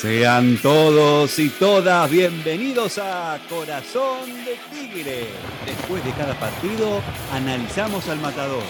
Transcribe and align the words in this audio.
Sean 0.00 0.58
todos 0.58 1.38
y 1.38 1.48
todas 1.48 2.10
bienvenidos 2.10 2.98
a 2.98 3.40
Corazón 3.48 4.28
de 4.44 4.56
Tigre. 4.70 5.26
Después 5.64 6.04
de 6.04 6.12
cada 6.12 6.38
partido, 6.38 7.02
analizamos 7.32 8.06
al 8.08 8.20
matador. 8.20 8.62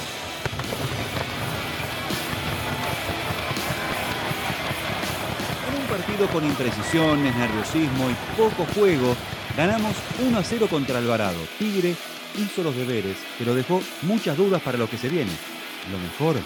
En 5.69 5.81
un 5.83 5.87
partido 5.89 6.29
con 6.29 6.45
imprecisiones, 6.45 7.35
nerviosismo 7.35 8.09
y 8.09 8.15
poco 8.37 8.65
juego, 8.75 9.17
ganamos 9.57 9.97
1 10.27 10.39
a 10.39 10.45
0 10.45 10.69
contra 10.71 10.99
Alvarado. 10.99 11.39
Tigre 11.59 11.97
hizo 12.39 12.63
los 12.63 12.77
deberes, 12.77 13.17
pero 13.39 13.55
dejó 13.55 13.83
muchas 14.03 14.37
dudas 14.37 14.63
para 14.63 14.79
lo 14.79 14.89
que 14.89 14.97
se 14.97 15.09
viene. 15.09 15.33
Lo 15.91 15.99
mejor, 15.99 16.37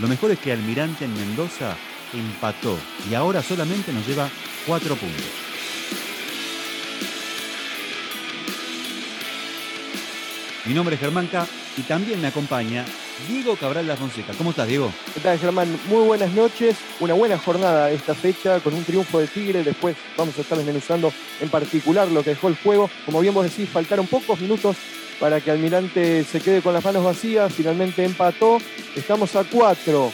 lo 0.00 0.08
mejor 0.08 0.30
es 0.30 0.38
que 0.38 0.52
Almirante 0.52 1.04
en 1.04 1.14
Mendoza 1.14 1.76
empató 2.12 2.78
y 3.10 3.14
ahora 3.14 3.42
solamente 3.42 3.92
nos 3.92 4.06
lleva 4.06 4.28
cuatro 4.66 4.96
puntos. 4.96 5.24
Mi 10.64 10.74
nombre 10.74 10.94
es 10.94 11.00
Germán 11.00 11.26
K 11.26 11.46
y 11.76 11.82
también 11.82 12.20
me 12.20 12.28
acompaña 12.28 12.84
Diego 13.28 13.56
Cabral 13.56 13.86
La 13.86 13.96
Fonseca. 13.96 14.32
¿Cómo 14.38 14.50
estás, 14.50 14.68
Diego? 14.68 14.92
¿Qué 15.12 15.20
tal, 15.20 15.38
Germán? 15.38 15.76
Muy 15.86 16.06
buenas 16.06 16.32
noches. 16.32 16.76
Una 17.00 17.14
buena 17.14 17.36
jornada 17.38 17.90
esta 17.90 18.14
fecha 18.14 18.60
con 18.60 18.74
un 18.74 18.84
triunfo 18.84 19.18
de 19.18 19.26
Tigre. 19.26 19.64
Después 19.64 19.96
vamos 20.16 20.38
a 20.38 20.42
estar 20.42 20.56
desmenuzando 20.56 21.12
en 21.40 21.48
particular 21.48 22.08
lo 22.08 22.22
que 22.22 22.30
dejó 22.30 22.48
el 22.48 22.56
juego. 22.56 22.90
Como 23.04 23.20
bien 23.20 23.34
vos 23.34 23.44
decís, 23.44 23.68
faltaron 23.68 24.06
pocos 24.06 24.40
minutos 24.40 24.76
para 25.20 25.40
que 25.40 25.50
Almirante 25.50 26.24
se 26.24 26.40
quede 26.40 26.62
con 26.62 26.74
las 26.74 26.84
manos 26.84 27.04
vacías. 27.04 27.52
Finalmente 27.52 28.04
empató. 28.04 28.58
Estamos 28.96 29.34
a 29.36 29.44
cuatro. 29.44 30.12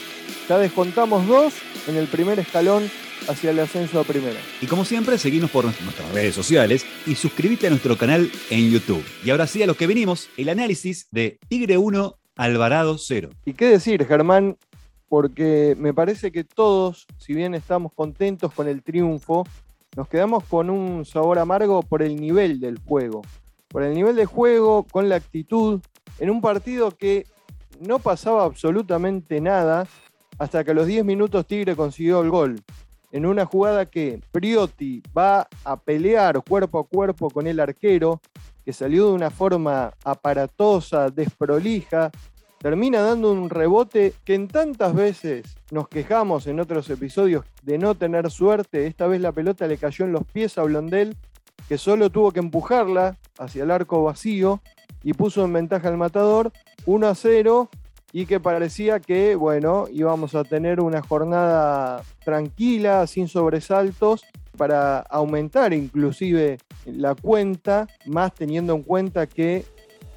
Ya 0.48 0.59
descontamos 0.59 1.27
dos 1.27 1.55
en 1.87 1.97
el 1.97 2.07
primer 2.07 2.38
escalón 2.38 2.91
hacia 3.29 3.51
el 3.51 3.59
ascenso 3.59 4.01
a 4.01 4.05
primera. 4.05 4.38
Y 4.61 4.66
como 4.66 4.85
siempre, 4.85 5.18
seguimos 5.18 5.51
por 5.51 5.65
nuestras 5.65 6.13
redes 6.13 6.35
sociales 6.35 6.87
y 7.07 7.15
suscríbete 7.15 7.66
a 7.66 7.71
nuestro 7.71 7.96
canal 7.96 8.30
en 8.51 8.71
YouTube. 8.71 9.05
Y 9.24 9.30
ahora 9.30 9.46
sí, 9.46 9.63
a 9.63 9.66
lo 9.66 9.74
que 9.74 9.87
venimos, 9.87 10.29
el 10.37 10.49
análisis 10.49 11.09
de 11.10 11.38
Tigre 11.49 11.79
1, 11.79 12.18
Alvarado 12.37 12.99
0. 12.99 13.30
Y 13.45 13.55
qué 13.55 13.66
decir, 13.66 14.07
Germán, 14.07 14.57
porque 15.09 15.74
me 15.79 15.95
parece 15.95 16.30
que 16.30 16.45
todos, 16.45 17.07
si 17.18 17.35
bien 17.35 17.55
estamos 17.55 17.93
contentos 17.93 18.52
con 18.52 18.68
el 18.68 18.83
triunfo, 18.83 19.46
nos 19.96 20.09
quedamos 20.09 20.45
con 20.45 20.71
un 20.71 21.05
sabor 21.05 21.38
amargo 21.38 21.83
por 21.83 22.02
el 22.02 22.21
nivel 22.21 22.60
del 22.60 22.79
juego. 22.79 23.23
Por 23.69 23.83
el 23.83 23.95
nivel 23.95 24.16
de 24.16 24.27
juego, 24.27 24.85
con 24.85 25.09
la 25.09 25.16
actitud, 25.16 25.80
en 26.19 26.30
un 26.30 26.41
partido 26.41 26.91
que 26.91 27.27
no 27.80 27.99
pasaba 27.99 28.45
absolutamente 28.45 29.41
nada 29.41 29.87
hasta 30.38 30.65
que 30.65 30.71
a 30.71 30.74
los 30.74 30.87
10 30.87 31.05
minutos 31.05 31.47
Tigre 31.47 31.77
consiguió 31.77 32.23
el 32.23 32.30
gol. 32.30 32.63
En 33.11 33.27
una 33.27 33.45
jugada 33.45 33.87
que 33.87 34.21
Priotti 34.33 35.02
va 35.16 35.49
a 35.65 35.77
pelear 35.77 36.43
cuerpo 36.45 36.79
a 36.79 36.85
cuerpo 36.87 37.30
con 37.30 37.46
el 37.46 37.59
arquero, 37.61 38.21
que 38.65 38.73
salió 38.73 39.07
de 39.09 39.13
una 39.13 39.30
forma 39.30 39.95
aparatosa, 40.05 41.09
desprolija, 41.09 42.11
termina 42.59 43.01
dando 43.01 43.33
un 43.33 43.49
rebote 43.49 44.13
que 44.24 44.35
en 44.35 44.49
tantas 44.49 44.95
veces 44.95 45.57
nos 45.71 45.89
quejamos 45.89 46.46
en 46.46 46.61
otros 46.61 46.91
episodios 46.91 47.45
de 47.63 47.79
no 47.79 47.95
tener 47.95 48.30
suerte. 48.30 48.87
Esta 48.87 49.07
vez 49.07 49.21
la 49.21 49.33
pelota 49.33 49.66
le 49.66 49.79
cayó 49.79 50.05
en 50.05 50.13
los 50.13 50.24
pies 50.24 50.59
a 50.59 50.65
Blondel, 50.65 51.16
que 51.69 51.79
solo 51.79 52.11
tuvo 52.11 52.33
que 52.33 52.41
empujarla 52.41 53.16
hacia 53.38 53.64
el 53.64 53.70
arco 53.70 54.02
vacío 54.04 54.60
y 55.02 55.12
puso 55.12 55.44
en 55.44 55.52
ventaja 55.52 55.88
al 55.88 55.96
matador 55.96 56.52
1 56.86 57.06
a 57.06 57.14
0 57.14 57.68
y 58.12 58.26
que 58.26 58.40
parecía 58.40 59.00
que, 59.00 59.36
bueno, 59.36 59.86
íbamos 59.92 60.34
a 60.34 60.44
tener 60.44 60.80
una 60.80 61.02
jornada 61.02 62.02
tranquila, 62.24 63.06
sin 63.06 63.28
sobresaltos, 63.28 64.25
para 64.56 64.98
aumentar 65.00 65.72
inclusive 65.72 66.59
la 66.84 67.14
cuenta, 67.14 67.86
más 68.06 68.34
teniendo 68.34 68.75
en 68.75 68.82
cuenta 68.82 69.27
que 69.27 69.65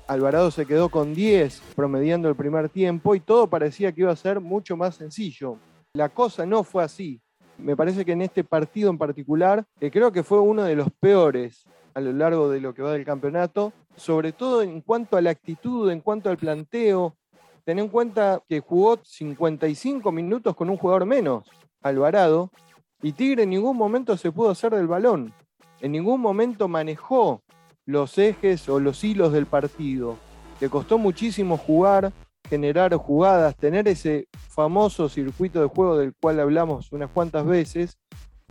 Alvarado 0.08 0.52
se 0.52 0.66
quedó 0.66 0.90
con 0.90 1.14
10 1.14 1.62
promediando 1.76 2.28
el 2.28 2.36
primer 2.36 2.70
tiempo 2.70 3.16
y 3.16 3.20
todo 3.20 3.48
parecía 3.48 3.92
que 3.92 4.02
iba 4.02 4.12
a 4.12 4.16
ser 4.16 4.42
mucho 4.42 4.76
más 4.76 4.96
sencillo. 4.96 5.58
La 5.94 6.10
cosa 6.10 6.46
no 6.46 6.64
fue 6.64 6.84
así. 6.84 7.22
Me 7.58 7.76
parece 7.76 8.04
que 8.04 8.14
en 8.14 8.22
este 8.22 8.44
partido 8.44 8.90
en 8.90 8.98
particular, 8.98 9.66
que 9.80 9.92
creo 9.92 10.12
que 10.12 10.24
fue 10.24 10.40
uno 10.40 10.64
de 10.64 10.76
los 10.76 10.90
peores 11.00 11.66
a 11.94 12.02
lo 12.02 12.12
largo 12.14 12.50
de 12.50 12.62
lo 12.62 12.74
que 12.74 12.82
va 12.82 12.92
del 12.92 13.06
campeonato, 13.06 13.74
sobre 13.96 14.32
todo 14.32 14.62
en 14.62 14.82
cuanto 14.82 15.18
a 15.18 15.22
la 15.22 15.32
actitud, 15.32 15.90
en 15.92 16.02
cuanto 16.02 16.30
al 16.30 16.38
planteo, 16.38 17.16
ten 17.64 17.80
en 17.80 17.90
cuenta 17.90 18.42
que 18.48 18.60
jugó 18.60 19.00
55 19.04 20.12
minutos 20.12 20.56
con 20.56 20.70
un 20.70 20.78
jugador 20.78 21.06
menos, 21.06 21.50
Alvarado, 21.82 22.52
y 23.02 23.14
Tigre 23.14 23.44
en 23.44 23.50
ningún 23.50 23.78
momento 23.78 24.16
se 24.18 24.32
pudo 24.32 24.52
hacer 24.52 24.74
del 24.76 24.88
balón. 24.88 25.34
En 25.80 25.92
ningún 25.92 26.22
momento 26.22 26.68
manejó 26.68 27.42
los 27.86 28.18
ejes 28.18 28.70
o 28.70 28.80
los 28.80 29.04
hilos 29.04 29.34
del 29.34 29.48
partido. 29.48 30.18
Le 30.60 30.70
costó 30.70 31.00
muchísimo 31.00 31.58
jugar, 31.58 32.12
generar 32.48 32.94
jugadas, 32.96 33.56
tener 33.56 33.88
ese 33.88 34.28
famoso 34.50 35.10
circuito 35.10 35.62
de 35.62 35.68
juego 35.68 35.98
del 35.98 36.14
cual 36.14 36.40
hablamos 36.40 36.92
unas 36.92 37.10
cuantas 37.10 37.46
veces. 37.46 37.98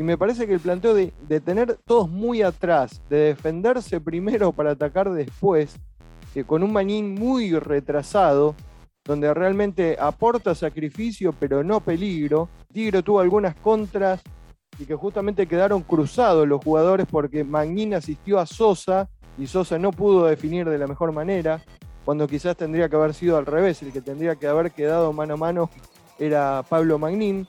Y 0.00 0.02
me 0.02 0.16
parece 0.16 0.46
que 0.46 0.54
el 0.54 0.60
planteo 0.60 0.94
de, 0.94 1.12
tener 1.40 1.76
todos 1.84 2.08
muy 2.08 2.40
atrás, 2.40 3.02
de 3.10 3.18
defenderse 3.18 4.00
primero 4.00 4.50
para 4.50 4.70
atacar 4.70 5.10
después, 5.10 5.78
que 6.32 6.42
con 6.42 6.62
un 6.62 6.72
manín 6.72 7.12
muy 7.12 7.52
retrasado, 7.58 8.54
donde 9.04 9.34
realmente 9.34 9.98
aporta 10.00 10.54
sacrificio 10.54 11.34
pero 11.38 11.62
no 11.62 11.80
peligro. 11.80 12.48
Tigre 12.72 13.02
tuvo 13.02 13.20
algunas 13.20 13.54
contras 13.56 14.22
y 14.78 14.86
que 14.86 14.94
justamente 14.94 15.46
quedaron 15.46 15.82
cruzados 15.82 16.48
los 16.48 16.64
jugadores 16.64 17.06
porque 17.06 17.44
Magnin 17.44 17.92
asistió 17.92 18.38
a 18.38 18.46
Sosa 18.46 19.06
y 19.36 19.48
Sosa 19.48 19.78
no 19.78 19.90
pudo 19.90 20.24
definir 20.24 20.66
de 20.66 20.78
la 20.78 20.86
mejor 20.86 21.12
manera, 21.12 21.62
cuando 22.06 22.26
quizás 22.26 22.56
tendría 22.56 22.88
que 22.88 22.96
haber 22.96 23.12
sido 23.12 23.36
al 23.36 23.44
revés, 23.44 23.82
el 23.82 23.92
que 23.92 24.00
tendría 24.00 24.34
que 24.36 24.46
haber 24.46 24.70
quedado 24.70 25.12
mano 25.12 25.34
a 25.34 25.36
mano 25.36 25.68
era 26.18 26.64
Pablo 26.66 26.98
Magnin, 26.98 27.46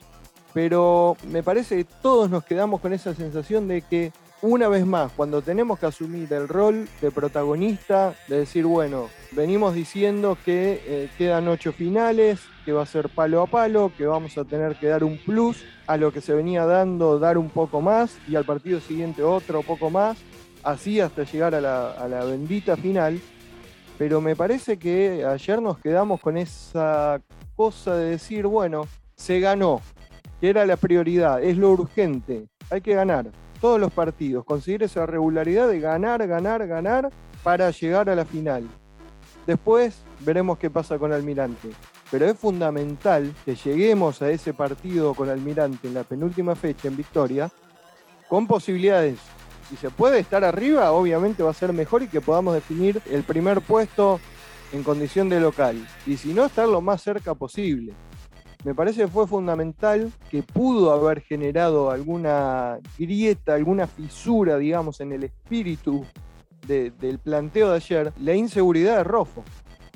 pero 0.52 1.16
me 1.28 1.42
parece 1.42 1.76
que 1.76 1.84
todos 2.02 2.30
nos 2.30 2.44
quedamos 2.44 2.80
con 2.80 2.92
esa 2.92 3.14
sensación 3.14 3.68
de 3.68 3.82
que 3.82 4.12
una 4.42 4.66
vez 4.66 4.84
más, 4.84 5.12
cuando 5.12 5.40
tenemos 5.40 5.78
que 5.78 5.86
asumir 5.86 6.32
el 6.32 6.48
rol 6.48 6.88
de 7.00 7.12
protagonista, 7.12 8.14
de 8.26 8.40
decir, 8.40 8.66
bueno, 8.66 9.08
venimos 9.30 9.72
diciendo 9.72 10.36
que 10.44 10.82
eh, 10.84 11.10
quedan 11.16 11.46
ocho 11.46 11.72
finales, 11.72 12.40
que 12.64 12.72
va 12.72 12.82
a 12.82 12.86
ser 12.86 13.08
palo 13.08 13.40
a 13.40 13.46
palo, 13.46 13.92
que 13.96 14.04
vamos 14.04 14.36
a 14.36 14.44
tener 14.44 14.74
que 14.76 14.88
dar 14.88 15.04
un 15.04 15.16
plus 15.18 15.64
a 15.86 15.96
lo 15.96 16.12
que 16.12 16.20
se 16.20 16.34
venía 16.34 16.66
dando, 16.66 17.20
dar 17.20 17.38
un 17.38 17.50
poco 17.50 17.80
más, 17.80 18.18
y 18.26 18.34
al 18.34 18.44
partido 18.44 18.80
siguiente 18.80 19.22
otro 19.22 19.62
poco 19.62 19.90
más, 19.90 20.18
así 20.64 20.98
hasta 20.98 21.22
llegar 21.22 21.54
a 21.54 21.60
la, 21.60 21.92
a 21.92 22.08
la 22.08 22.24
bendita 22.24 22.76
final. 22.76 23.20
Pero 23.96 24.20
me 24.20 24.34
parece 24.34 24.76
que 24.76 25.24
ayer 25.24 25.62
nos 25.62 25.78
quedamos 25.78 26.20
con 26.20 26.36
esa 26.36 27.20
cosa 27.54 27.94
de 27.94 28.10
decir, 28.10 28.48
bueno, 28.48 28.88
se 29.14 29.38
ganó, 29.38 29.80
que 30.42 30.50
era 30.50 30.66
la 30.66 30.76
prioridad, 30.76 31.40
es 31.40 31.56
lo 31.56 31.70
urgente, 31.70 32.48
hay 32.68 32.80
que 32.80 32.96
ganar 32.96 33.30
todos 33.60 33.78
los 33.78 33.92
partidos, 33.92 34.44
conseguir 34.44 34.82
esa 34.82 35.06
regularidad 35.06 35.68
de 35.68 35.78
ganar, 35.78 36.26
ganar, 36.26 36.66
ganar 36.66 37.10
para 37.44 37.70
llegar 37.70 38.10
a 38.10 38.16
la 38.16 38.24
final. 38.24 38.68
Después 39.46 40.02
veremos 40.18 40.58
qué 40.58 40.68
pasa 40.68 40.98
con 40.98 41.12
Almirante. 41.12 41.68
Pero 42.10 42.26
es 42.26 42.36
fundamental 42.36 43.32
que 43.44 43.54
lleguemos 43.54 44.20
a 44.20 44.32
ese 44.32 44.52
partido 44.52 45.14
con 45.14 45.30
Almirante 45.30 45.86
en 45.86 45.94
la 45.94 46.02
penúltima 46.02 46.56
fecha 46.56 46.88
en 46.88 46.96
victoria 46.96 47.48
con 48.28 48.48
posibilidades. 48.48 49.20
Si 49.70 49.76
se 49.76 49.90
puede 49.90 50.18
estar 50.18 50.42
arriba, 50.42 50.90
obviamente 50.90 51.44
va 51.44 51.50
a 51.50 51.54
ser 51.54 51.72
mejor 51.72 52.02
y 52.02 52.08
que 52.08 52.20
podamos 52.20 52.54
definir 52.54 53.00
el 53.12 53.22
primer 53.22 53.60
puesto 53.60 54.18
en 54.72 54.82
condición 54.82 55.28
de 55.28 55.38
local. 55.38 55.86
Y 56.04 56.16
si 56.16 56.34
no, 56.34 56.46
estar 56.46 56.66
lo 56.66 56.80
más 56.80 57.00
cerca 57.00 57.32
posible 57.36 57.94
me 58.64 58.74
parece 58.74 59.02
que 59.02 59.08
fue 59.08 59.26
fundamental 59.26 60.12
que 60.30 60.42
pudo 60.42 60.92
haber 60.92 61.20
generado 61.22 61.90
alguna 61.90 62.78
grieta, 62.96 63.54
alguna 63.54 63.86
fisura, 63.86 64.56
digamos, 64.56 65.00
en 65.00 65.12
el 65.12 65.24
espíritu 65.24 66.04
del 66.66 67.18
planteo 67.18 67.70
de 67.70 67.76
ayer, 67.76 68.12
la 68.20 68.34
inseguridad 68.34 68.98
de 68.98 69.04
Rofo. 69.04 69.42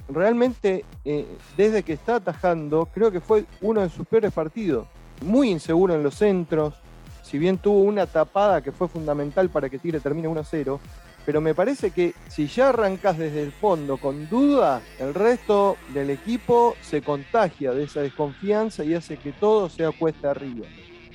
Realmente, 0.08 0.84
eh, 1.04 1.26
desde 1.56 1.84
que 1.84 1.92
está 1.92 2.16
atajando, 2.16 2.86
creo 2.92 3.12
que 3.12 3.20
fue 3.20 3.44
uno 3.60 3.82
de 3.82 3.88
sus 3.88 4.06
peores 4.06 4.32
partidos. 4.32 4.88
Muy 5.24 5.50
inseguro 5.50 5.94
en 5.94 6.02
los 6.02 6.16
centros, 6.16 6.74
si 7.22 7.38
bien 7.38 7.58
tuvo 7.58 7.80
una 7.80 8.06
tapada 8.06 8.62
que 8.62 8.72
fue 8.72 8.88
fundamental 8.88 9.48
para 9.48 9.68
que 9.68 9.78
Tigre 9.78 10.00
termine 10.00 10.28
1-0, 10.28 10.78
pero 11.26 11.40
me 11.40 11.56
parece 11.56 11.90
que 11.90 12.14
si 12.28 12.46
ya 12.46 12.68
arrancas 12.68 13.18
desde 13.18 13.42
el 13.42 13.50
fondo 13.50 13.96
con 13.96 14.28
duda, 14.28 14.80
el 15.00 15.12
resto 15.12 15.76
del 15.92 16.10
equipo 16.10 16.76
se 16.80 17.02
contagia 17.02 17.72
de 17.72 17.82
esa 17.82 18.00
desconfianza 18.00 18.84
y 18.84 18.94
hace 18.94 19.16
que 19.16 19.32
todo 19.32 19.68
sea 19.68 19.90
cuesta 19.90 20.30
arriba. 20.30 20.66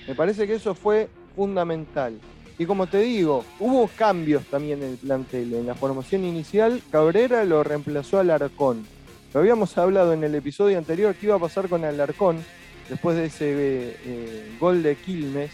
Me 0.05 0.13
parece 0.13 0.45
que 0.45 0.55
eso 0.55 0.75
fue 0.75 1.07
fundamental. 1.33 2.19
Y 2.59 2.65
como 2.65 2.87
te 2.87 2.99
digo, 2.99 3.45
hubo 3.59 3.87
cambios 3.87 4.43
también 4.47 4.83
en 4.83 4.89
el 4.89 4.97
plantel. 4.97 5.53
En 5.53 5.65
la 5.65 5.75
formación 5.75 6.25
inicial, 6.25 6.81
Cabrera 6.91 7.45
lo 7.45 7.63
reemplazó 7.63 8.19
al 8.19 8.31
Arcón. 8.31 8.85
Lo 9.33 9.39
habíamos 9.39 9.77
hablado 9.77 10.11
en 10.11 10.25
el 10.25 10.35
episodio 10.35 10.77
anterior 10.77 11.15
que 11.15 11.27
iba 11.27 11.35
a 11.37 11.39
pasar 11.39 11.69
con 11.69 11.85
Alarcón, 11.85 12.43
después 12.89 13.15
de 13.15 13.25
ese 13.25 13.45
eh, 13.47 14.57
gol 14.59 14.83
de 14.83 14.97
Quilmes, 14.97 15.51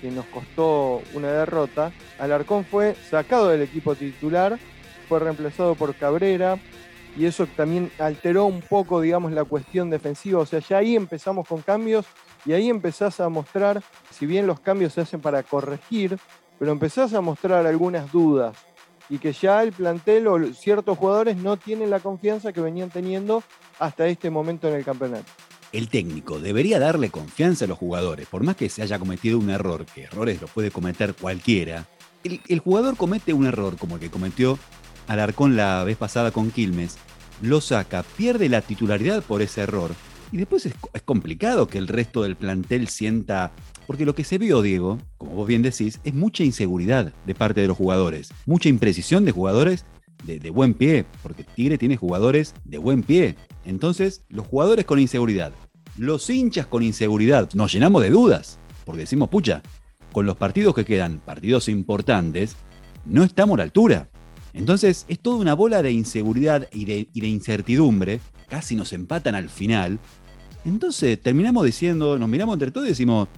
que 0.00 0.10
nos 0.10 0.24
costó 0.26 1.02
una 1.14 1.32
derrota, 1.32 1.92
Alarcón 2.18 2.64
fue 2.64 2.94
sacado 2.94 3.48
del 3.48 3.62
equipo 3.62 3.94
titular, 3.94 4.58
fue 5.08 5.20
reemplazado 5.20 5.74
por 5.74 5.94
Cabrera, 5.94 6.58
y 7.16 7.24
eso 7.24 7.46
también 7.46 7.90
alteró 7.98 8.44
un 8.44 8.60
poco, 8.60 9.00
digamos, 9.00 9.32
la 9.32 9.44
cuestión 9.44 9.88
defensiva. 9.88 10.40
O 10.40 10.46
sea, 10.46 10.58
ya 10.60 10.78
ahí 10.78 10.96
empezamos 10.96 11.48
con 11.48 11.62
cambios 11.62 12.04
y 12.44 12.52
ahí 12.52 12.68
empezás 12.68 13.20
a 13.20 13.28
mostrar, 13.28 13.82
si 14.10 14.26
bien 14.26 14.46
los 14.46 14.60
cambios 14.60 14.92
se 14.92 15.00
hacen 15.00 15.20
para 15.20 15.42
corregir, 15.42 16.18
pero 16.58 16.72
empezás 16.72 17.14
a 17.14 17.20
mostrar 17.20 17.66
algunas 17.66 18.12
dudas 18.12 18.56
y 19.08 19.18
que 19.18 19.32
ya 19.32 19.62
el 19.62 19.72
plantel 19.72 20.26
o 20.26 20.52
ciertos 20.52 20.98
jugadores 20.98 21.36
no 21.36 21.56
tienen 21.56 21.90
la 21.90 22.00
confianza 22.00 22.52
que 22.52 22.60
venían 22.60 22.90
teniendo 22.90 23.42
hasta 23.78 24.06
este 24.06 24.30
momento 24.30 24.68
en 24.68 24.74
el 24.74 24.84
campeonato. 24.84 25.30
El 25.76 25.88
técnico 25.90 26.40
debería 26.40 26.78
darle 26.78 27.10
confianza 27.10 27.66
a 27.66 27.68
los 27.68 27.76
jugadores, 27.76 28.26
por 28.28 28.42
más 28.42 28.56
que 28.56 28.70
se 28.70 28.80
haya 28.80 28.98
cometido 28.98 29.38
un 29.38 29.50
error, 29.50 29.84
que 29.84 30.04
errores 30.04 30.40
los 30.40 30.50
puede 30.50 30.70
cometer 30.70 31.12
cualquiera. 31.12 31.86
El, 32.24 32.60
jugador 32.60 32.96
comete 32.96 33.34
un 33.34 33.44
error 33.44 33.76
como 33.76 33.96
el 33.96 34.00
que 34.00 34.08
cometió 34.08 34.58
Alarcón 35.06 35.54
la 35.54 35.84
vez 35.84 35.98
pasada 35.98 36.30
con 36.30 36.50
Quilmes, 36.50 36.96
lo 37.42 37.60
saca, 37.60 38.04
pierde 38.16 38.48
la 38.48 38.62
titularidad 38.62 39.22
por 39.22 39.42
ese 39.42 39.60
error. 39.60 39.90
Y 40.32 40.38
después 40.38 40.64
es, 40.64 40.72
complicado 41.04 41.68
que 41.68 41.76
el 41.76 41.88
resto 41.88 42.22
del 42.22 42.36
plantel 42.36 42.88
sienta 42.88 43.52
porque 43.86 44.06
lo 44.06 44.14
que 44.14 44.24
se 44.24 44.38
vio, 44.38 44.62
Diego, 44.62 44.96
como 45.18 45.32
vos 45.32 45.46
bien 45.46 45.60
decís, 45.60 46.00
es 46.04 46.14
mucha 46.14 46.42
inseguridad 46.42 47.12
de 47.26 47.34
parte 47.34 47.60
de 47.60 47.68
los 47.68 47.76
jugadores, 47.76 48.32
mucha 48.46 48.70
imprecisión 48.70 49.26
de 49.26 49.32
jugadores 49.32 49.84
de, 50.24 50.50
buen 50.50 50.74
pie, 50.74 51.04
porque 51.22 51.44
Tigre 51.44 51.78
tiene 51.78 51.96
jugadores 51.96 52.54
de 52.64 52.78
buen 52.78 53.02
pie. 53.02 53.36
Entonces, 53.64 54.24
los 54.28 54.46
jugadores 54.46 54.84
con 54.84 54.98
inseguridad, 54.98 55.52
los 55.98 56.28
hinchas 56.30 56.66
con 56.66 56.82
inseguridad, 56.82 57.50
nos 57.54 57.72
llenamos 57.72 58.02
de 58.02 58.10
dudas, 58.10 58.58
porque 58.84 59.02
decimos, 59.02 59.28
pucha, 59.28 59.62
con 60.12 60.26
los 60.26 60.36
partidos 60.36 60.74
que 60.74 60.84
quedan, 60.84 61.20
partidos 61.20 61.68
importantes, 61.68 62.56
no 63.04 63.24
estamos 63.24 63.54
a 63.54 63.58
la 63.58 63.62
altura. 63.64 64.08
Entonces 64.52 65.04
es 65.08 65.18
toda 65.20 65.36
una 65.36 65.54
bola 65.54 65.82
de 65.82 65.92
inseguridad 65.92 66.68
y 66.72 66.86
de, 66.86 67.28
incertidumbre, 67.28 68.20
casi 68.48 68.74
nos 68.74 68.92
empatan 68.92 69.34
al 69.34 69.50
final. 69.50 69.98
Entonces 70.64 71.20
terminamos 71.20 71.64
diciendo, 71.64 72.18
nos 72.18 72.28
miramos 72.28 72.54
entre 72.54 72.70
todos 72.70 72.86
y 72.86 72.90
decimos, 72.90 73.28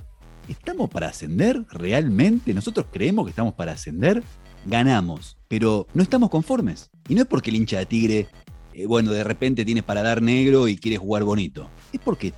¿estamos 0.48 0.88
para 0.88 1.08
ascender 1.08 1.64
realmente? 1.70 2.54
¿Nosotros 2.54 2.86
creemos 2.92 3.26
que 3.26 3.30
estamos 3.30 3.54
para 3.54 3.72
ascender? 3.72 4.22
Ganamos, 4.64 5.36
pero 5.48 5.86
no 5.94 6.02
estamos 6.02 6.30
conformes. 6.30 6.90
Y 7.08 7.14
no 7.14 7.22
es 7.22 7.26
porque 7.26 7.50
el 7.50 7.56
hincha 7.56 7.78
de 7.78 7.86
Tigre, 7.86 8.28
eh, 8.72 8.86
bueno, 8.86 9.10
de 9.10 9.24
repente 9.24 9.64
tiene 9.64 9.82
para 9.82 10.02
dar 10.02 10.22
negro 10.22 10.68
y 10.68 10.76
quiere 10.76 10.98
jugar 10.98 11.24
bonito. 11.24 11.68
Es 11.92 12.00
porque 12.00 12.32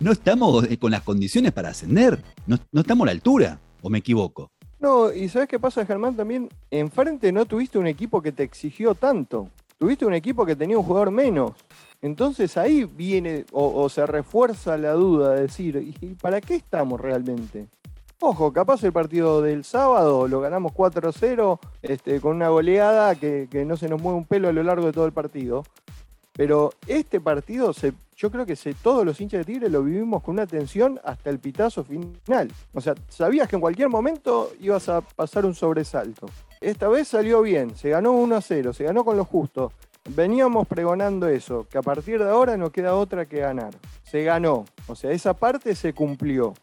no, 0.00 0.12
estamos 0.12 0.64
eh, 0.64 0.78
con 0.78 0.90
las 0.90 1.02
condiciones 1.02 1.52
para 1.52 1.70
ascender. 1.70 2.22
No, 2.46 2.58
no 2.70 2.80
estamos 2.80 3.04
a 3.04 3.06
la 3.06 3.12
altura, 3.12 3.60
¿o 3.80 3.90
me 3.90 3.98
equivoco? 3.98 4.50
No, 4.80 5.12
y 5.12 5.28
¿sabes 5.28 5.48
qué 5.48 5.60
pasa, 5.60 5.86
Germán? 5.86 6.16
También 6.16 6.48
enfrente 6.70 7.30
no 7.30 7.46
tuviste 7.46 7.78
un 7.78 7.86
equipo 7.86 8.20
que 8.20 8.32
te 8.32 8.42
exigió 8.42 8.94
tanto. 8.94 9.48
Tuviste 9.78 10.04
un 10.04 10.14
equipo 10.14 10.44
que 10.44 10.56
tenía 10.56 10.76
un 10.76 10.84
jugador 10.84 11.10
menos. 11.10 11.52
Entonces 12.00 12.56
ahí 12.56 12.84
viene 12.84 13.44
o, 13.52 13.88
se 13.88 14.04
refuerza 14.06 14.76
la 14.76 14.92
duda 14.92 15.34
de 15.34 15.42
decir, 15.42 15.96
¿y 16.00 16.14
para 16.14 16.40
qué 16.40 16.56
estamos 16.56 17.00
realmente? 17.00 17.68
Ojo, 18.20 18.52
capaz 18.52 18.82
el 18.84 18.92
partido 18.92 19.42
del 19.42 19.64
sábado 19.64 20.28
lo 20.28 20.40
ganamos 20.40 20.72
4-0 20.72 21.58
este, 21.82 22.20
con 22.20 22.36
una 22.36 22.48
goleada 22.48 23.14
que, 23.16 23.48
no 23.66 23.76
se 23.76 23.88
nos 23.88 24.00
mueve 24.00 24.18
un 24.18 24.24
pelo 24.24 24.48
a 24.48 24.52
lo 24.52 24.62
largo 24.62 24.86
de 24.86 24.92
todo 24.92 25.06
el 25.06 25.12
partido. 25.12 25.64
Pero 26.32 26.70
este 26.86 27.20
partido, 27.20 27.72
se, 27.72 27.92
yo 28.22 28.30
creo 28.30 28.46
que 28.46 28.54
todos 28.80 29.04
los 29.04 29.20
hinchas 29.20 29.38
de 29.40 29.52
Tigre 29.52 29.68
lo 29.68 29.82
vivimos 29.82 30.22
con 30.22 30.34
una 30.34 30.46
tensión 30.46 31.00
hasta 31.02 31.28
el 31.28 31.40
pitazo 31.40 31.82
final. 31.82 32.52
O 32.72 32.80
sea, 32.80 32.94
sabías 33.08 33.48
que 33.48 33.56
en 33.56 33.60
cualquier 33.60 33.88
momento 33.88 34.52
ibas 34.60 34.88
a 34.88 35.00
pasar 35.00 35.44
un 35.44 35.56
sobresalto. 35.56 36.26
Esta 36.60 36.86
vez 36.86 37.08
salió 37.08 37.42
bien, 37.42 37.74
se 37.74 37.90
ganó 37.90 38.12
1 38.12 38.36
a 38.36 38.40
0, 38.40 38.72
se 38.74 38.84
ganó 38.84 39.04
con 39.04 39.16
lo 39.16 39.24
justo. 39.24 39.72
Veníamos 40.10 40.68
pregonando 40.68 41.26
eso, 41.26 41.66
que 41.68 41.78
a 41.78 41.82
partir 41.82 42.22
de 42.22 42.30
ahora 42.30 42.56
no 42.56 42.70
queda 42.70 42.94
otra 42.94 43.26
que 43.26 43.40
ganar. 43.40 43.74
Se 44.04 44.22
ganó, 44.22 44.66
o 44.86 44.94
sea, 44.94 45.10
esa 45.10 45.34
parte 45.34 45.74
se 45.74 45.92
cumplió. 45.92 46.54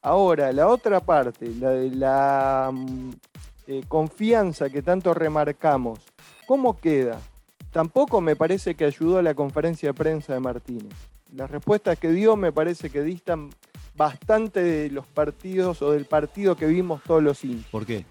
Ahora, 0.00 0.50
la 0.50 0.66
otra 0.66 1.00
parte, 1.00 1.46
la 1.60 1.70
de 1.72 1.90
la 1.90 2.70
mm, 2.72 3.10
eh, 3.66 3.82
confianza 3.86 4.70
que 4.70 4.80
tanto 4.80 5.12
remarcamos, 5.12 5.98
¿cómo 6.46 6.74
queda? 6.78 7.20
Tampoco 7.72 8.20
me 8.20 8.36
parece 8.36 8.74
que 8.74 8.84
ayudó 8.84 9.16
a 9.16 9.22
la 9.22 9.34
conferencia 9.34 9.88
de 9.88 9.94
prensa 9.94 10.34
de 10.34 10.40
Martínez. 10.40 10.92
Las 11.34 11.50
respuestas 11.50 11.98
que 11.98 12.10
dio 12.10 12.36
me 12.36 12.52
parece 12.52 12.90
que 12.90 13.02
distan 13.02 13.48
bastante 13.96 14.62
de 14.62 14.90
los 14.90 15.06
partidos 15.06 15.80
o 15.80 15.92
del 15.92 16.04
partido 16.04 16.54
que 16.54 16.66
vimos 16.66 17.02
todos 17.02 17.22
los 17.22 17.42
hinchas. 17.42 17.70
¿Por 17.70 17.86
qué? 17.86 18.04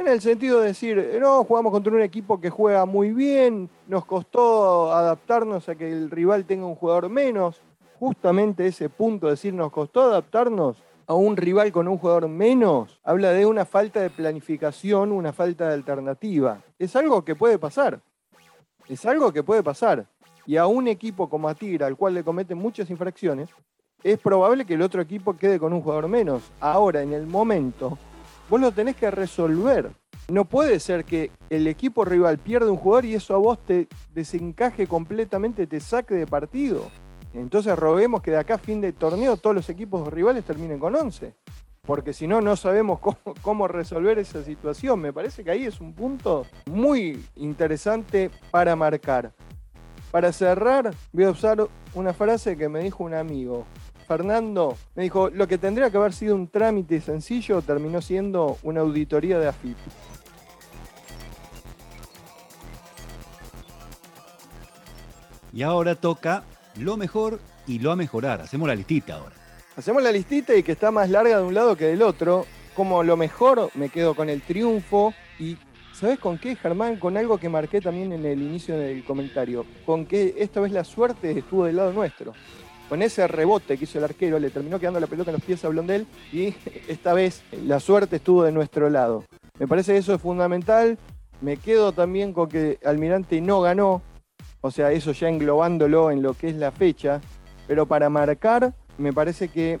En 0.00 0.08
el 0.08 0.20
sentido 0.20 0.60
de 0.60 0.66
decir, 0.66 1.16
no, 1.20 1.44
jugamos 1.44 1.70
contra 1.70 1.92
un 1.92 2.02
equipo 2.02 2.40
que 2.40 2.50
juega 2.50 2.84
muy 2.86 3.12
bien, 3.12 3.70
nos 3.86 4.04
costó 4.04 4.92
adaptarnos 4.92 5.68
a 5.68 5.76
que 5.76 5.92
el 5.92 6.10
rival 6.10 6.44
tenga 6.44 6.66
un 6.66 6.74
jugador 6.74 7.08
menos. 7.08 7.62
Justamente 8.00 8.66
ese 8.66 8.88
punto, 8.88 9.26
de 9.26 9.34
decir, 9.34 9.54
nos 9.54 9.70
costó 9.70 10.02
adaptarnos 10.02 10.82
a 11.06 11.14
un 11.14 11.36
rival 11.36 11.70
con 11.70 11.86
un 11.86 11.98
jugador 11.98 12.26
menos, 12.26 12.98
habla 13.04 13.30
de 13.30 13.46
una 13.46 13.64
falta 13.64 14.00
de 14.00 14.10
planificación, 14.10 15.12
una 15.12 15.32
falta 15.32 15.68
de 15.68 15.74
alternativa. 15.74 16.60
Es 16.80 16.96
algo 16.96 17.24
que 17.24 17.36
puede 17.36 17.60
pasar. 17.60 18.00
Es 18.88 19.06
algo 19.06 19.32
que 19.32 19.42
puede 19.42 19.62
pasar. 19.62 20.06
Y 20.46 20.56
a 20.56 20.66
un 20.66 20.88
equipo 20.88 21.28
como 21.28 21.48
a 21.48 21.54
Tigre, 21.54 21.84
al 21.84 21.96
cual 21.96 22.14
le 22.14 22.24
cometen 22.24 22.58
muchas 22.58 22.90
infracciones, 22.90 23.48
es 24.02 24.18
probable 24.18 24.66
que 24.66 24.74
el 24.74 24.82
otro 24.82 25.00
equipo 25.00 25.36
quede 25.36 25.58
con 25.58 25.72
un 25.72 25.80
jugador 25.80 26.08
menos. 26.08 26.42
Ahora, 26.60 27.00
en 27.00 27.14
el 27.14 27.26
momento, 27.26 27.96
vos 28.50 28.60
lo 28.60 28.70
tenés 28.72 28.96
que 28.96 29.10
resolver. 29.10 29.90
No 30.28 30.44
puede 30.44 30.80
ser 30.80 31.04
que 31.04 31.30
el 31.48 31.66
equipo 31.66 32.04
rival 32.04 32.38
pierda 32.38 32.70
un 32.70 32.76
jugador 32.76 33.06
y 33.06 33.14
eso 33.14 33.34
a 33.34 33.38
vos 33.38 33.58
te 33.64 33.88
desencaje 34.12 34.86
completamente, 34.86 35.66
te 35.66 35.80
saque 35.80 36.14
de 36.14 36.26
partido. 36.26 36.90
Entonces 37.32 37.76
roguemos 37.78 38.22
que 38.22 38.30
de 38.30 38.38
acá 38.38 38.54
a 38.54 38.58
fin 38.58 38.80
de 38.80 38.92
torneo 38.92 39.36
todos 39.38 39.56
los 39.56 39.68
equipos 39.68 40.06
rivales 40.12 40.44
terminen 40.44 40.78
con 40.78 40.94
11 40.94 41.34
porque 41.86 42.12
si 42.12 42.26
no, 42.26 42.40
no 42.40 42.56
sabemos 42.56 43.00
cómo, 43.42 43.68
resolver 43.68 44.18
esa 44.18 44.42
situación. 44.42 45.00
Me 45.00 45.12
parece 45.12 45.44
que 45.44 45.50
ahí 45.50 45.64
es 45.64 45.80
un 45.80 45.92
punto 45.92 46.46
muy 46.66 47.24
interesante 47.36 48.30
para 48.50 48.76
marcar. 48.76 49.32
Para 50.10 50.32
cerrar, 50.32 50.94
voy 51.12 51.24
a 51.24 51.30
usar 51.30 51.66
una 51.94 52.12
frase 52.12 52.56
que 52.56 52.68
me 52.68 52.80
dijo 52.80 53.04
un 53.04 53.14
amigo. 53.14 53.66
Fernando 54.06 54.76
me 54.94 55.04
dijo, 55.04 55.30
lo 55.30 55.48
que 55.48 55.58
tendría 55.58 55.90
que 55.90 55.96
haber 55.96 56.12
sido 56.12 56.34
un 56.34 56.48
trámite 56.48 57.00
sencillo 57.00 57.62
terminó 57.62 58.00
siendo 58.02 58.58
una 58.62 58.80
auditoría 58.80 59.38
de 59.38 59.48
AFIP. 59.48 59.76
Y 65.52 65.62
ahora 65.62 65.94
toca 65.94 66.44
lo 66.76 66.96
mejor 66.96 67.40
y 67.66 67.78
lo 67.78 67.92
a 67.92 67.96
mejorar. 67.96 68.40
Hacemos 68.40 68.68
la 68.68 68.74
listita 68.74 69.16
ahora. 69.16 69.43
Hacemos 69.76 70.02
la 70.02 70.12
listita 70.12 70.54
y 70.54 70.62
que 70.62 70.72
está 70.72 70.90
más 70.90 71.10
larga 71.10 71.38
de 71.38 71.44
un 71.44 71.54
lado 71.54 71.76
que 71.76 71.86
del 71.86 72.02
otro. 72.02 72.46
Como 72.76 73.02
lo 73.02 73.16
mejor 73.16 73.70
me 73.74 73.88
quedo 73.88 74.14
con 74.14 74.28
el 74.28 74.42
triunfo 74.42 75.14
y 75.38 75.56
¿Sabes 75.94 76.18
con 76.18 76.38
qué, 76.38 76.56
Germán? 76.56 76.96
Con 76.96 77.16
algo 77.16 77.38
que 77.38 77.48
marqué 77.48 77.80
también 77.80 78.12
en 78.12 78.26
el 78.26 78.42
inicio 78.42 78.76
del 78.76 79.04
comentario. 79.04 79.64
Con 79.86 80.06
que 80.06 80.34
esta 80.38 80.60
vez 80.60 80.72
la 80.72 80.82
suerte 80.82 81.30
estuvo 81.38 81.66
del 81.66 81.76
lado 81.76 81.92
nuestro. 81.92 82.32
Con 82.88 83.00
ese 83.00 83.28
rebote 83.28 83.78
que 83.78 83.84
hizo 83.84 83.98
el 83.98 84.04
arquero, 84.04 84.40
le 84.40 84.50
terminó 84.50 84.80
quedando 84.80 84.98
la 84.98 85.06
pelota 85.06 85.30
en 85.30 85.36
los 85.36 85.44
pies 85.44 85.64
a 85.64 85.68
Blondel 85.68 86.08
y 86.32 86.52
esta 86.88 87.14
vez 87.14 87.44
la 87.52 87.78
suerte 87.78 88.16
estuvo 88.16 88.42
de 88.42 88.50
nuestro 88.50 88.90
lado. 88.90 89.24
Me 89.60 89.68
parece 89.68 89.92
que 89.92 89.98
eso 89.98 90.14
es 90.14 90.20
fundamental. 90.20 90.98
Me 91.40 91.58
quedo 91.58 91.92
también 91.92 92.32
con 92.32 92.48
que 92.48 92.80
Almirante 92.84 93.40
no 93.40 93.60
ganó, 93.60 94.02
o 94.62 94.70
sea, 94.72 94.90
eso 94.90 95.12
ya 95.12 95.28
englobándolo 95.28 96.10
en 96.10 96.22
lo 96.22 96.34
que 96.34 96.48
es 96.48 96.56
la 96.56 96.72
fecha. 96.72 97.20
Pero 97.68 97.86
para 97.86 98.10
marcar, 98.10 98.74
me 98.98 99.12
parece 99.12 99.48
que 99.48 99.78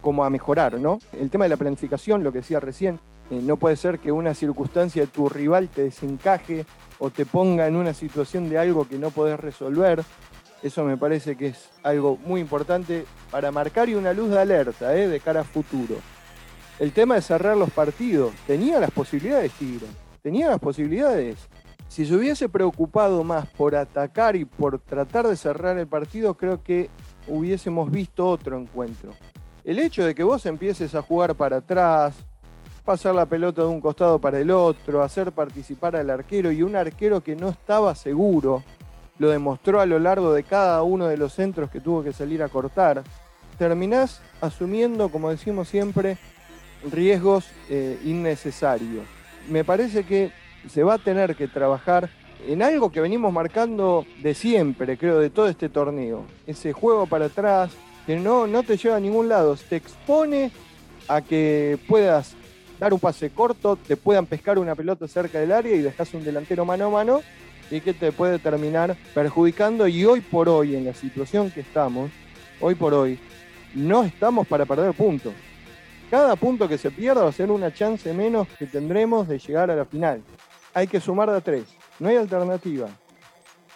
como 0.00 0.24
a 0.24 0.30
mejorar, 0.30 0.78
¿no? 0.78 0.98
El 1.12 1.30
tema 1.30 1.44
de 1.46 1.48
la 1.48 1.56
planificación, 1.56 2.22
lo 2.22 2.32
que 2.32 2.38
decía 2.38 2.60
recién, 2.60 3.00
eh, 3.30 3.40
no 3.42 3.56
puede 3.56 3.76
ser 3.76 3.98
que 3.98 4.12
una 4.12 4.34
circunstancia 4.34 5.02
de 5.02 5.08
tu 5.08 5.28
rival 5.28 5.68
te 5.68 5.82
desencaje 5.82 6.64
o 6.98 7.10
te 7.10 7.26
ponga 7.26 7.66
en 7.66 7.76
una 7.76 7.92
situación 7.92 8.48
de 8.48 8.58
algo 8.58 8.86
que 8.86 8.98
no 8.98 9.10
podés 9.10 9.38
resolver. 9.40 10.04
Eso 10.62 10.84
me 10.84 10.96
parece 10.96 11.36
que 11.36 11.48
es 11.48 11.70
algo 11.82 12.18
muy 12.24 12.40
importante 12.40 13.04
para 13.30 13.50
marcar 13.50 13.88
y 13.88 13.94
una 13.94 14.12
luz 14.12 14.30
de 14.30 14.40
alerta 14.40 14.96
¿eh? 14.96 15.08
de 15.08 15.20
cara 15.20 15.40
a 15.40 15.44
futuro. 15.44 15.96
El 16.78 16.92
tema 16.92 17.14
de 17.14 17.22
cerrar 17.22 17.56
los 17.56 17.70
partidos, 17.70 18.32
tenía 18.46 18.78
las 18.78 18.90
posibilidades 18.90 19.52
Tigre, 19.52 19.86
tenía 20.22 20.48
las 20.48 20.60
posibilidades. 20.60 21.48
Si 21.88 22.04
se 22.04 22.14
hubiese 22.14 22.48
preocupado 22.48 23.24
más 23.24 23.46
por 23.48 23.74
atacar 23.74 24.36
y 24.36 24.44
por 24.44 24.78
tratar 24.78 25.26
de 25.26 25.36
cerrar 25.36 25.78
el 25.78 25.86
partido, 25.86 26.34
creo 26.34 26.62
que 26.62 26.90
hubiésemos 27.28 27.90
visto 27.90 28.26
otro 28.28 28.58
encuentro. 28.58 29.12
El 29.64 29.78
hecho 29.78 30.04
de 30.04 30.14
que 30.14 30.22
vos 30.22 30.46
empieces 30.46 30.94
a 30.94 31.02
jugar 31.02 31.34
para 31.34 31.58
atrás, 31.58 32.14
pasar 32.84 33.14
la 33.14 33.26
pelota 33.26 33.62
de 33.62 33.68
un 33.68 33.80
costado 33.80 34.20
para 34.20 34.38
el 34.38 34.50
otro, 34.50 35.02
hacer 35.02 35.32
participar 35.32 35.96
al 35.96 36.10
arquero 36.10 36.52
y 36.52 36.62
un 36.62 36.76
arquero 36.76 37.20
que 37.22 37.34
no 37.34 37.48
estaba 37.48 37.94
seguro, 37.94 38.62
lo 39.18 39.30
demostró 39.30 39.80
a 39.80 39.86
lo 39.86 39.98
largo 39.98 40.32
de 40.32 40.44
cada 40.44 40.82
uno 40.82 41.06
de 41.06 41.16
los 41.16 41.32
centros 41.32 41.70
que 41.70 41.80
tuvo 41.80 42.02
que 42.02 42.12
salir 42.12 42.42
a 42.42 42.48
cortar. 42.48 43.02
terminás 43.58 44.20
asumiendo, 44.40 45.08
como 45.08 45.30
decimos 45.30 45.68
siempre, 45.68 46.18
riesgos 46.92 47.48
eh, 47.70 47.98
innecesarios. 48.04 49.06
Me 49.48 49.64
parece 49.64 50.04
que 50.04 50.30
se 50.68 50.82
va 50.82 50.94
a 50.94 50.98
tener 50.98 51.36
que 51.36 51.48
trabajar 51.48 52.10
en 52.46 52.62
algo 52.62 52.90
que 52.90 53.00
venimos 53.00 53.32
marcando 53.32 54.06
de 54.22 54.34
siempre, 54.34 54.96
creo, 54.96 55.18
de 55.18 55.30
todo 55.30 55.48
este 55.48 55.68
torneo. 55.68 56.24
Ese 56.46 56.72
juego 56.72 57.06
para 57.06 57.26
atrás, 57.26 57.72
que 58.06 58.16
no, 58.16 58.46
no 58.46 58.62
te 58.62 58.76
lleva 58.76 58.96
a 58.96 59.00
ningún 59.00 59.28
lado, 59.28 59.56
te 59.68 59.76
expone 59.76 60.50
a 61.08 61.22
que 61.22 61.78
puedas 61.88 62.34
dar 62.78 62.92
un 62.92 63.00
pase 63.00 63.30
corto, 63.30 63.76
te 63.76 63.96
puedan 63.96 64.26
pescar 64.26 64.58
una 64.58 64.74
pelota 64.74 65.08
cerca 65.08 65.40
del 65.40 65.52
área 65.52 65.74
y 65.74 65.80
dejas 65.80 66.12
un 66.14 66.24
delantero 66.24 66.64
mano 66.64 66.86
a 66.86 66.90
mano 66.90 67.22
y 67.70 67.80
que 67.80 67.94
te 67.94 68.12
puede 68.12 68.38
terminar 68.38 68.96
perjudicando. 69.14 69.88
Y 69.88 70.04
hoy 70.04 70.20
por 70.20 70.48
hoy, 70.48 70.76
en 70.76 70.84
la 70.84 70.94
situación 70.94 71.50
que 71.50 71.60
estamos, 71.60 72.10
hoy 72.60 72.74
por 72.74 72.94
hoy, 72.94 73.18
no 73.74 74.04
estamos 74.04 74.46
para 74.46 74.66
perder 74.66 74.92
puntos. 74.94 75.32
Cada 76.10 76.36
punto 76.36 76.68
que 76.68 76.78
se 76.78 76.90
pierda 76.90 77.22
va 77.22 77.30
a 77.30 77.32
ser 77.32 77.50
una 77.50 77.74
chance 77.74 78.12
menos 78.12 78.46
que 78.58 78.66
tendremos 78.66 79.26
de 79.26 79.38
llegar 79.38 79.70
a 79.70 79.76
la 79.76 79.84
final. 79.84 80.22
Hay 80.76 80.86
que 80.86 81.00
sumar 81.00 81.30
de 81.30 81.38
a 81.38 81.40
tres, 81.40 81.64
no 81.98 82.10
hay 82.10 82.16
alternativa. 82.16 82.86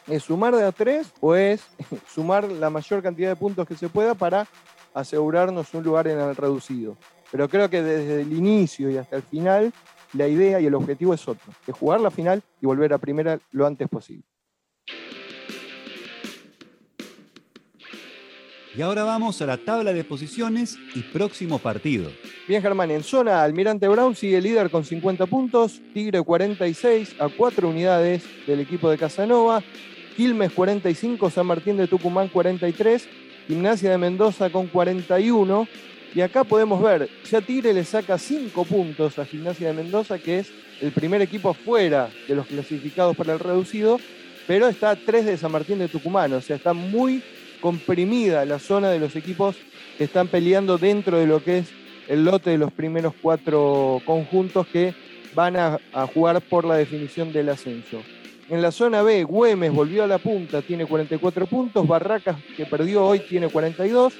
Es 0.07 0.25
sumar 0.25 0.55
de 0.55 0.65
a 0.65 0.71
tres 0.71 1.11
o 1.23 1.35
es 1.35 1.63
sumar 2.15 2.53
la 2.53 2.69
mayor 2.69 3.03
cantidad 3.03 3.31
de 3.31 3.37
puntos 3.37 3.67
que 3.67 3.75
se 3.75 3.89
pueda 3.89 4.15
para 4.15 4.47
asegurarnos 4.93 5.73
un 5.73 5.83
lugar 5.83 6.09
en 6.09 6.21
el 6.21 6.37
reducido. 6.37 6.99
Pero 7.33 7.49
creo 7.49 7.71
que 7.71 7.83
desde 7.83 8.21
el 8.21 8.31
inicio 8.35 8.91
y 8.91 8.99
hasta 8.99 9.17
el 9.17 9.23
final, 9.23 9.73
la 10.13 10.29
idea 10.29 10.61
y 10.61 10.67
el 10.67 10.75
objetivo 10.75 11.15
es 11.15 11.27
otro, 11.27 11.51
es 11.67 11.75
jugar 11.75 12.03
la 12.03 12.11
final 12.11 12.43
y 12.61 12.67
volver 12.67 12.93
a 12.93 12.99
primera 12.99 13.41
lo 13.51 13.67
antes 13.67 13.89
posible. 13.89 14.25
Y 18.77 18.83
ahora 18.83 19.05
vamos 19.05 19.41
a 19.41 19.47
la 19.47 19.57
tabla 19.57 19.95
de 19.95 20.05
posiciones 20.05 20.77
y 20.95 21.01
próximo 21.01 21.61
partido. 21.61 22.11
Bien, 22.51 22.63
Germán, 22.63 22.91
en 22.91 23.05
zona 23.05 23.45
Almirante 23.45 23.87
Brown 23.87 24.17
sigue 24.17 24.41
líder 24.41 24.71
con 24.71 24.85
50 24.85 25.27
puntos, 25.27 25.81
Tigre 25.95 26.21
46 26.21 27.15
a 27.21 27.29
4 27.29 27.69
unidades 27.69 28.25
del 28.45 28.59
equipo 28.59 28.91
de 28.91 28.99
Casanova, 28.99 29.63
Quilmes 30.17 30.51
45, 30.51 31.31
San 31.31 31.47
Martín 31.47 31.77
de 31.77 31.87
Tucumán 31.87 32.27
43, 32.27 33.09
Gimnasia 33.47 33.93
de 33.93 33.99
Mendoza 33.99 34.51
con 34.51 34.67
41. 34.67 35.69
Y 36.13 36.23
acá 36.23 36.43
podemos 36.43 36.83
ver, 36.83 37.09
ya 37.31 37.41
Tigre 37.41 37.73
le 37.73 37.85
saca 37.85 38.19
5 38.19 38.65
puntos 38.65 39.21
a 39.21 39.25
Gimnasia 39.25 39.69
de 39.69 39.75
Mendoza, 39.75 40.19
que 40.19 40.41
es 40.41 40.51
el 40.81 40.91
primer 40.91 41.23
equipo 41.23 41.55
fuera 41.55 42.11
de 42.27 42.35
los 42.35 42.49
clasificados 42.49 43.17
para 43.17 43.33
el 43.33 43.39
reducido, 43.39 44.01
pero 44.49 44.67
está 44.67 44.91
a 44.91 44.97
3 44.97 45.25
de 45.25 45.37
San 45.37 45.53
Martín 45.53 45.79
de 45.79 45.87
Tucumán, 45.87 46.33
o 46.33 46.41
sea, 46.41 46.57
está 46.57 46.73
muy 46.73 47.23
comprimida 47.61 48.45
la 48.45 48.59
zona 48.59 48.91
de 48.91 48.99
los 48.99 49.15
equipos 49.15 49.55
que 49.97 50.03
están 50.03 50.27
peleando 50.27 50.79
dentro 50.79 51.17
de 51.17 51.29
lo 51.29 51.45
que 51.45 51.59
es 51.59 51.81
el 52.11 52.25
lote 52.25 52.51
de 52.51 52.59
los 52.59 52.73
primeros 52.73 53.15
cuatro 53.23 54.03
conjuntos 54.05 54.67
que 54.67 54.95
van 55.33 55.57
a, 55.57 55.79
jugar 56.13 56.41
por 56.41 56.65
la 56.65 56.75
definición 56.75 57.33
del 57.33 57.49
ascenso. 57.49 58.03
En 58.49 58.61
la 58.61 58.73
zona 58.73 59.03
B, 59.03 59.23
Güemes 59.23 59.73
volvió 59.73 60.03
a 60.03 60.09
la 60.09 60.19
punta, 60.19 60.61
tiene 60.61 60.87
44 60.87 61.47
puntos, 61.47 61.87
Barracas, 61.87 62.37
que 62.57 62.67
perdió 62.67 63.07
hoy, 63.07 63.21
tiene 63.21 63.49
42, 63.49 64.13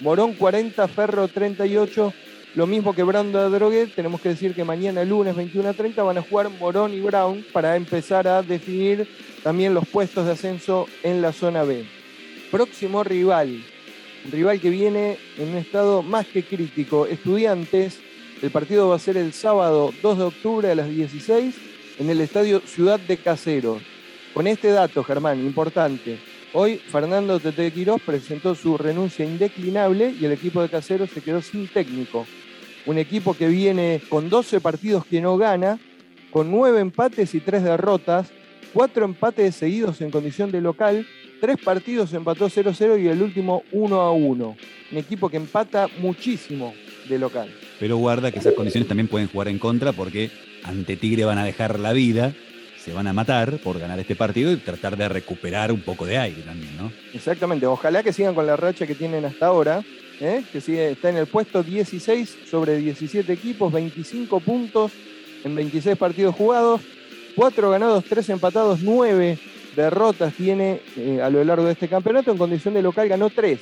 Morón 0.00 0.34
40, 0.34 0.86
Ferro 0.88 1.26
38, 1.26 2.12
lo 2.54 2.66
mismo 2.66 2.94
que 2.94 3.02
Brando 3.02 3.48
Droguet, 3.48 3.94
tenemos 3.94 4.20
que 4.20 4.28
decir 4.28 4.54
que 4.54 4.64
mañana 4.64 5.02
lunes 5.04 5.34
21 5.34 5.70
a 5.70 5.72
30 5.72 6.02
van 6.02 6.18
a 6.18 6.22
jugar 6.22 6.50
Morón 6.50 6.92
y 6.92 7.00
Brown 7.00 7.42
para 7.50 7.76
empezar 7.76 8.28
a 8.28 8.42
definir 8.42 9.08
también 9.42 9.72
los 9.72 9.88
puestos 9.88 10.26
de 10.26 10.32
ascenso 10.32 10.86
en 11.02 11.22
la 11.22 11.32
zona 11.32 11.62
B 11.62 11.86
próximo 12.50 13.04
rival, 13.04 13.62
un 14.24 14.32
rival 14.32 14.60
que 14.60 14.70
viene 14.70 15.18
en 15.36 15.48
un 15.48 15.56
estado 15.56 16.02
más 16.02 16.26
que 16.26 16.42
crítico. 16.42 17.06
Estudiantes, 17.06 17.98
el 18.42 18.50
partido 18.50 18.88
va 18.88 18.96
a 18.96 19.00
ser 19.00 19.16
el 19.16 19.32
sábado 19.32 19.92
2 20.02 20.18
de 20.18 20.24
octubre 20.24 20.70
a 20.70 20.74
las 20.74 20.88
16 20.88 21.54
en 21.98 22.10
el 22.10 22.20
estadio 22.20 22.60
Ciudad 22.60 23.00
de 23.00 23.16
Caseros. 23.16 23.82
Con 24.34 24.46
este 24.46 24.68
dato, 24.68 25.02
Germán, 25.02 25.40
importante. 25.40 26.18
Hoy 26.52 26.76
Fernando 26.76 27.40
Tete 27.40 27.70
Quirós 27.72 28.00
presentó 28.00 28.54
su 28.54 28.78
renuncia 28.78 29.24
indeclinable 29.24 30.14
y 30.18 30.24
el 30.24 30.32
equipo 30.32 30.62
de 30.62 30.68
Caseros 30.68 31.10
se 31.10 31.20
quedó 31.20 31.42
sin 31.42 31.68
técnico. 31.68 32.26
Un 32.86 32.98
equipo 32.98 33.34
que 33.34 33.48
viene 33.48 34.00
con 34.08 34.30
12 34.30 34.60
partidos 34.60 35.04
que 35.04 35.20
no 35.20 35.36
gana, 35.36 35.78
con 36.30 36.50
9 36.50 36.80
empates 36.80 37.34
y 37.34 37.40
3 37.40 37.64
derrotas, 37.64 38.30
4 38.72 39.04
empates 39.04 39.56
seguidos 39.56 40.00
en 40.00 40.10
condición 40.10 40.50
de 40.50 40.60
local 40.60 41.06
Tres 41.40 41.56
partidos 41.62 42.12
empató 42.14 42.48
0-0 42.48 43.00
y 43.00 43.08
el 43.08 43.22
último 43.22 43.62
1-1. 43.72 44.56
Un 44.90 44.98
equipo 44.98 45.28
que 45.28 45.36
empata 45.36 45.88
muchísimo 46.00 46.74
de 47.08 47.18
local. 47.18 47.48
Pero 47.78 47.96
guarda 47.96 48.32
que 48.32 48.40
esas 48.40 48.54
condiciones 48.54 48.88
también 48.88 49.08
pueden 49.08 49.28
jugar 49.28 49.48
en 49.48 49.58
contra 49.58 49.92
porque 49.92 50.30
ante 50.64 50.96
Tigre 50.96 51.24
van 51.24 51.38
a 51.38 51.44
dejar 51.44 51.78
la 51.78 51.92
vida, 51.92 52.34
se 52.82 52.92
van 52.92 53.06
a 53.06 53.12
matar 53.12 53.58
por 53.58 53.78
ganar 53.78 54.00
este 54.00 54.16
partido 54.16 54.50
y 54.50 54.56
tratar 54.56 54.96
de 54.96 55.08
recuperar 55.08 55.70
un 55.70 55.82
poco 55.82 56.06
de 56.06 56.18
aire 56.18 56.42
también, 56.42 56.76
¿no? 56.76 56.90
Exactamente. 57.14 57.66
Ojalá 57.66 58.02
que 58.02 58.12
sigan 58.12 58.34
con 58.34 58.46
la 58.46 58.56
racha 58.56 58.86
que 58.86 58.94
tienen 58.94 59.24
hasta 59.24 59.46
ahora. 59.46 59.84
¿eh? 60.20 60.42
que 60.52 60.60
sigue, 60.60 60.90
está 60.90 61.10
en 61.10 61.16
el 61.18 61.26
puesto 61.26 61.62
16 61.62 62.38
sobre 62.50 62.76
17 62.78 63.32
equipos, 63.32 63.72
25 63.72 64.40
puntos 64.40 64.92
en 65.44 65.54
26 65.54 65.96
partidos 65.96 66.34
jugados, 66.34 66.80
4 67.36 67.70
ganados, 67.70 68.04
3 68.04 68.30
empatados, 68.30 68.80
9 68.82 69.38
derrotas 69.84 70.34
tiene 70.34 70.80
eh, 70.96 71.20
a 71.22 71.30
lo 71.30 71.42
largo 71.44 71.64
de 71.64 71.72
este 71.72 71.88
campeonato. 71.88 72.32
En 72.32 72.38
condición 72.38 72.74
de 72.74 72.82
local 72.82 73.08
ganó 73.08 73.30
tres. 73.30 73.60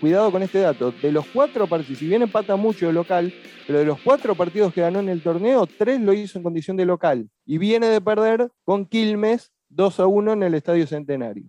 Cuidado 0.00 0.32
con 0.32 0.42
este 0.42 0.60
dato. 0.60 0.92
De 1.02 1.12
los 1.12 1.26
cuatro 1.26 1.66
partidos, 1.66 1.98
si 1.98 2.06
bien 2.06 2.22
empata 2.22 2.56
mucho 2.56 2.86
de 2.86 2.92
local, 2.92 3.32
pero 3.66 3.78
de 3.78 3.84
los 3.84 4.00
cuatro 4.00 4.34
partidos 4.34 4.72
que 4.72 4.80
ganó 4.80 5.00
en 5.00 5.10
el 5.10 5.22
torneo, 5.22 5.66
tres 5.66 6.00
lo 6.00 6.14
hizo 6.14 6.38
en 6.38 6.44
condición 6.44 6.76
de 6.76 6.86
local. 6.86 7.28
Y 7.44 7.58
viene 7.58 7.88
de 7.88 8.00
perder 8.00 8.48
con 8.64 8.86
Quilmes 8.86 9.52
2 9.68 10.00
a 10.00 10.06
1 10.06 10.32
en 10.32 10.42
el 10.42 10.54
Estadio 10.54 10.86
Centenario. 10.86 11.44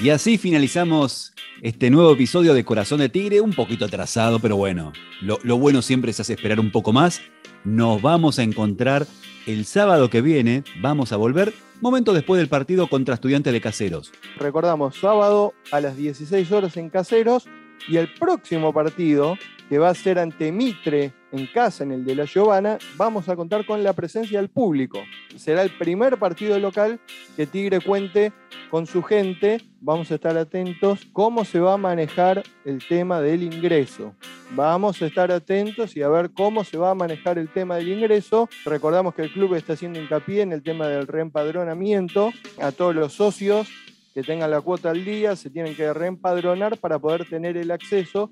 Y 0.00 0.10
así 0.10 0.38
finalizamos 0.38 1.34
este 1.62 1.90
nuevo 1.90 2.12
episodio 2.12 2.54
de 2.54 2.64
Corazón 2.64 3.00
de 3.00 3.08
Tigre, 3.08 3.40
un 3.40 3.54
poquito 3.54 3.86
atrasado, 3.86 4.38
pero 4.38 4.56
bueno, 4.56 4.92
lo, 5.22 5.38
lo 5.42 5.58
bueno 5.58 5.82
siempre 5.82 6.10
es 6.10 6.20
hacer 6.20 6.36
esperar 6.36 6.60
un 6.60 6.70
poco 6.70 6.92
más. 6.92 7.22
Nos 7.64 8.00
vamos 8.02 8.38
a 8.38 8.42
encontrar 8.42 9.06
el 9.46 9.64
sábado 9.64 10.10
que 10.10 10.20
viene, 10.20 10.64
vamos 10.80 11.12
a 11.12 11.16
volver, 11.16 11.54
momento 11.80 12.12
después 12.12 12.38
del 12.38 12.48
partido 12.48 12.88
contra 12.88 13.14
Estudiantes 13.14 13.52
de 13.52 13.60
Caseros. 13.60 14.12
Recordamos, 14.38 14.96
sábado 14.96 15.54
a 15.70 15.80
las 15.80 15.96
16 15.96 16.50
horas 16.50 16.76
en 16.76 16.90
Caseros 16.90 17.46
y 17.88 17.96
el 17.96 18.12
próximo 18.14 18.72
partido, 18.72 19.38
que 19.68 19.78
va 19.78 19.90
a 19.90 19.94
ser 19.94 20.18
ante 20.18 20.50
Mitre 20.50 21.12
en 21.36 21.46
casa, 21.46 21.84
en 21.84 21.92
el 21.92 22.04
de 22.04 22.14
la 22.14 22.26
Giovana, 22.26 22.78
vamos 22.96 23.28
a 23.28 23.36
contar 23.36 23.66
con 23.66 23.82
la 23.82 23.92
presencia 23.92 24.38
del 24.38 24.48
público. 24.48 25.02
Será 25.36 25.62
el 25.62 25.70
primer 25.70 26.18
partido 26.18 26.58
local 26.58 27.00
que 27.36 27.46
Tigre 27.46 27.80
cuente 27.80 28.32
con 28.70 28.86
su 28.86 29.02
gente. 29.02 29.60
Vamos 29.80 30.10
a 30.10 30.16
estar 30.16 30.36
atentos 30.36 31.06
cómo 31.12 31.44
se 31.44 31.60
va 31.60 31.74
a 31.74 31.78
manejar 31.78 32.42
el 32.64 32.86
tema 32.86 33.20
del 33.20 33.42
ingreso. 33.42 34.14
Vamos 34.52 35.02
a 35.02 35.06
estar 35.06 35.30
atentos 35.32 35.96
y 35.96 36.02
a 36.02 36.08
ver 36.08 36.30
cómo 36.30 36.64
se 36.64 36.78
va 36.78 36.90
a 36.90 36.94
manejar 36.94 37.38
el 37.38 37.48
tema 37.48 37.76
del 37.76 37.88
ingreso. 37.88 38.48
Recordamos 38.64 39.14
que 39.14 39.22
el 39.22 39.32
club 39.32 39.54
está 39.54 39.74
haciendo 39.74 40.00
hincapié 40.00 40.42
en 40.42 40.52
el 40.52 40.62
tema 40.62 40.88
del 40.88 41.06
reempadronamiento 41.06 42.32
a 42.60 42.72
todos 42.72 42.94
los 42.94 43.12
socios 43.12 43.68
que 44.16 44.22
tengan 44.22 44.50
la 44.50 44.62
cuota 44.62 44.88
al 44.88 45.04
día, 45.04 45.36
se 45.36 45.50
tienen 45.50 45.74
que 45.74 45.92
reempadronar 45.92 46.78
para 46.78 46.98
poder 46.98 47.28
tener 47.28 47.58
el 47.58 47.70
acceso. 47.70 48.30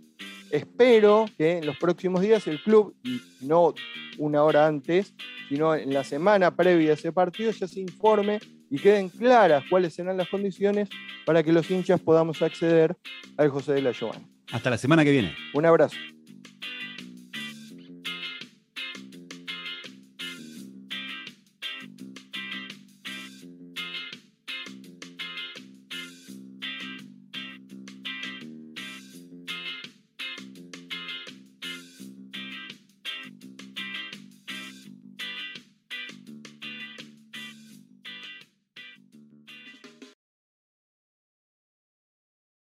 Espero 0.50 1.26
que 1.36 1.58
en 1.58 1.66
los 1.66 1.76
próximos 1.78 2.20
días 2.20 2.46
el 2.46 2.62
club, 2.62 2.94
y 3.02 3.20
no 3.40 3.74
una 4.18 4.42
hora 4.42 4.66
antes, 4.66 5.14
sino 5.48 5.74
en 5.74 5.92
la 5.92 6.04
semana 6.04 6.54
previa 6.54 6.90
a 6.90 6.94
ese 6.94 7.12
partido, 7.12 7.50
ya 7.50 7.66
se 7.66 7.80
informe 7.80 8.40
y 8.70 8.78
queden 8.78 9.08
claras 9.08 9.64
cuáles 9.68 9.94
serán 9.94 10.16
las 10.16 10.28
condiciones 10.28 10.88
para 11.26 11.42
que 11.42 11.52
los 11.52 11.70
hinchas 11.70 12.00
podamos 12.00 12.42
acceder 12.42 12.96
al 13.36 13.48
José 13.50 13.72
de 13.74 13.82
la 13.82 13.92
Giovanna. 13.92 14.26
Hasta 14.52 14.70
la 14.70 14.78
semana 14.78 15.04
que 15.04 15.10
viene. 15.10 15.34
Un 15.54 15.66
abrazo. 15.66 15.96